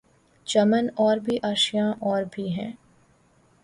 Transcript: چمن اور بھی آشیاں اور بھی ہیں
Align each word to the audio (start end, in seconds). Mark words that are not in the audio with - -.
چمن 0.47 0.87
اور 0.95 1.17
بھی 1.17 1.37
آشیاں 1.43 1.91
اور 2.01 2.23
بھی 2.31 2.49
ہیں 2.53 2.71